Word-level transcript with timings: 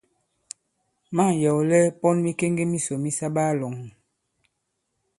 Ma᷇ŋ 1.15 1.31
yɛ̀wlɛ 1.43 1.79
pɔn 1.99 2.15
mikeŋge 2.25 2.63
misò 2.71 2.95
mi 3.03 3.11
sa 3.17 3.27
baa-lɔ̄ŋ. 3.35 3.75